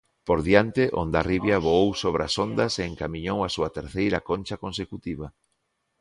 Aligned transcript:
Por 0.27 0.39
diante 0.47 0.83
Hondarribia 0.99 1.57
voou 1.67 1.89
sobre 2.03 2.21
as 2.27 2.35
ondas 2.45 2.73
e 2.81 2.83
encamiñou 2.91 3.37
a 3.43 3.49
súa 3.55 3.69
terceira 3.77 4.19
Concha 4.29 4.61
consecutiva. 4.63 5.27